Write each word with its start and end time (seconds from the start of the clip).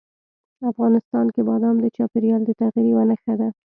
افغانستان 0.71 1.25
کې 1.33 1.41
بادام 1.49 1.75
د 1.81 1.85
چاپېریال 1.95 2.41
د 2.45 2.51
تغیر 2.59 2.85
یوه 2.91 3.03
نښه 3.09 3.33
ده. 3.39 3.49